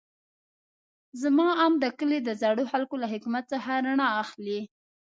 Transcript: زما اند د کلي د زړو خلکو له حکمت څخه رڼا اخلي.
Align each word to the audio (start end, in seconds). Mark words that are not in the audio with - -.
زما 1.21 1.47
اند 1.63 1.75
د 1.83 1.85
کلي 1.97 2.19
د 2.23 2.29
زړو 2.41 2.63
خلکو 2.71 2.95
له 3.03 3.07
حکمت 3.13 3.43
څخه 3.53 3.71
رڼا 3.85 4.07
اخلي. 4.23 4.59